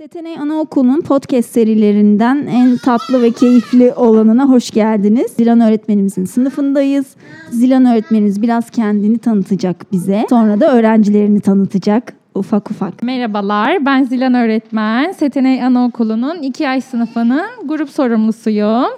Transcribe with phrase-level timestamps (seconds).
[0.00, 5.32] Setenay Anaokulu'nun podcast serilerinden en tatlı ve keyifli olanına hoş geldiniz.
[5.32, 7.06] Zilan öğretmenimizin sınıfındayız.
[7.50, 10.26] Zilan öğretmenimiz biraz kendini tanıtacak bize.
[10.30, 13.02] Sonra da öğrencilerini tanıtacak ufak ufak.
[13.02, 15.12] Merhabalar, ben Zilan öğretmen.
[15.12, 18.90] Setenay Anaokulu'nun 2 yaş sınıfının grup sorumlusuyum.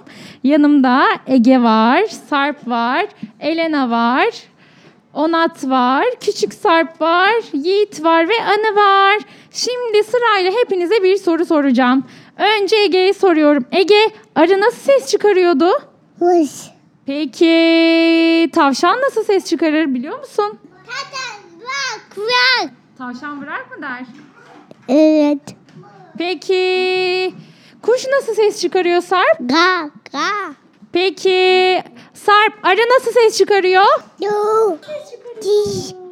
[0.43, 3.05] Yanımda Ege var, Sarp var,
[3.39, 4.29] Elena var,
[5.13, 9.19] Onat var, Küçük Sarp var, Yiğit var ve Anı var.
[9.53, 12.03] Şimdi sırayla hepinize bir soru soracağım.
[12.37, 13.65] Önce Ege'ye soruyorum.
[13.71, 15.71] Ege, arı nasıl ses çıkarıyordu?
[16.19, 16.49] Hoş.
[17.05, 20.59] Peki tavşan nasıl ses çıkarır biliyor musun?
[20.87, 21.15] Hadi
[21.61, 22.69] bak bak.
[22.97, 24.05] Tavşan bırak mı der?
[24.89, 25.55] Evet.
[26.17, 27.33] Peki
[27.81, 29.39] kuş nasıl ses çıkarıyor Sarp?
[29.39, 30.53] Ga ga.
[30.93, 33.85] Peki Sarp arı nasıl ses çıkarıyor?
[34.21, 34.77] Du.
[35.41, 36.02] Diş.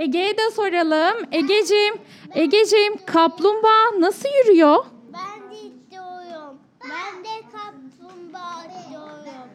[0.00, 1.26] Ege'ye de soralım.
[1.32, 1.94] Egeciğim,
[2.34, 4.84] Egeciğim kaplumbağa nasıl yürüyor?
[5.12, 6.58] Ben de istiyorum.
[6.82, 9.50] Ben de kaplumbağa istiyorum.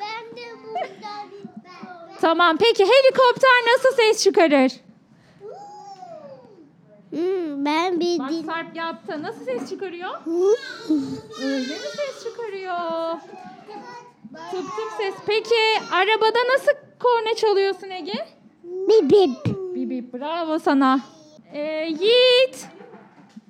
[0.00, 2.16] ben de buradan istiyorum.
[2.20, 4.72] Tamam peki helikopter nasıl ses çıkarır?
[7.10, 8.44] Hmm, ben bir Bak din...
[8.46, 9.22] Sarp yaptı.
[9.22, 10.10] Nasıl ses çıkarıyor?
[11.42, 13.18] Öyle mi ses çıkarıyor?
[14.50, 15.14] Tıp tıp ses.
[15.26, 15.54] Peki
[15.92, 18.28] arabada nasıl korna çalıyorsun Ege?
[18.64, 19.44] Bip bip.
[19.74, 21.00] Bip bip bravo sana.
[21.52, 21.60] Ee,
[22.00, 22.66] Yiğit.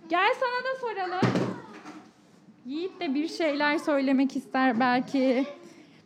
[0.09, 1.31] Gel sana da soralım.
[2.67, 5.47] Yiğit de bir şeyler söylemek ister belki.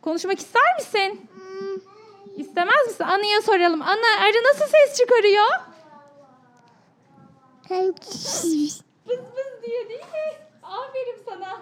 [0.01, 1.21] Konuşmak ister misin?
[2.37, 3.03] İstemez misin?
[3.03, 3.81] Anı'ya soralım.
[3.81, 5.47] Anı arı nasıl ses çıkarıyor?
[9.07, 10.37] Bız bız diyor değil mi?
[10.63, 11.61] Aferin sana.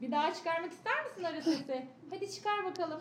[0.00, 1.86] Bir daha çıkarmak ister misin arı sesi?
[2.10, 3.00] Hadi çıkar bakalım.